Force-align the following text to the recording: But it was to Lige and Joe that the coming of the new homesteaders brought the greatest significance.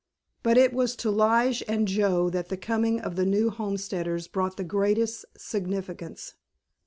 But 0.41 0.57
it 0.57 0.73
was 0.73 0.95
to 0.95 1.11
Lige 1.11 1.61
and 1.67 1.87
Joe 1.87 2.31
that 2.31 2.49
the 2.49 2.57
coming 2.57 2.99
of 2.99 3.15
the 3.17 3.23
new 3.23 3.51
homesteaders 3.51 4.27
brought 4.27 4.57
the 4.57 4.63
greatest 4.63 5.25
significance. 5.37 6.33